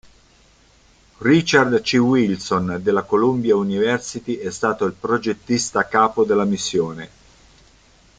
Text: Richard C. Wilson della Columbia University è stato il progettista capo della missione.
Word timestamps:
Richard 1.19 1.79
C. 1.83 1.93
Wilson 1.99 2.79
della 2.81 3.03
Columbia 3.03 3.55
University 3.55 4.37
è 4.37 4.49
stato 4.49 4.85
il 4.85 4.93
progettista 4.93 5.87
capo 5.87 6.23
della 6.23 6.43
missione. 6.43 7.09